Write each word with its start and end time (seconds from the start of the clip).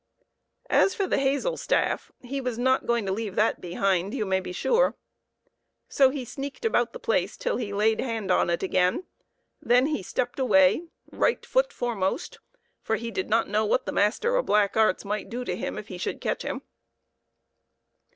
As 0.71 0.95
for 0.95 1.05
the 1.05 1.19
hazel 1.19 1.57
staff, 1.57 2.11
he 2.21 2.41
was 2.41 2.57
not 2.57 2.87
going 2.87 3.05
to 3.05 3.11
leave 3.11 3.35
that 3.35 3.61
behind, 3.61 4.15
you 4.15 4.25
may 4.25 4.39
be 4.39 4.51
sure. 4.51 4.95
So 5.89 6.09
he 6.09 6.25
sneaked 6.25 6.65
about 6.65 6.93
the 6.93 6.99
place 6.99 7.37
till 7.37 7.57
he 7.57 7.71
laid 7.71 7.99
hand 8.01 8.31
on 8.31 8.49
it 8.49 8.63
again; 8.63 9.03
then 9.61 9.85
he 9.85 10.01
stepped 10.01 10.39
away, 10.39 10.87
right 11.11 11.45
foot 11.45 11.71
fore 11.71 11.93
most, 11.93 12.39
for 12.81 12.95
he 12.95 13.11
did 13.11 13.29
not 13.29 13.47
know 13.47 13.63
what 13.63 13.85
the 13.85 13.91
master 13.91 14.35
of 14.37 14.47
black 14.47 14.75
arts 14.75 15.05
might 15.05 15.29
do 15.29 15.45
to 15.45 15.55
him 15.55 15.77
if 15.77 15.89
he 15.89 15.99
should 15.99 16.19
catch 16.19 16.41
him. 16.41 16.63